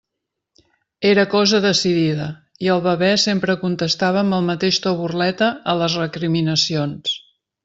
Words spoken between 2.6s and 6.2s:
i el bebè sempre contestava amb el mateix to burleta a les